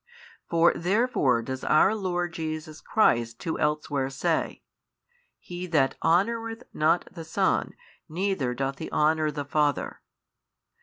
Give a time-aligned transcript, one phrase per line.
[0.49, 4.63] For therefore does our Lord Jesus Christ too elsewhere say,
[5.37, 7.73] He that honoureth not the Son
[8.09, 10.01] neither doth he honour the Father.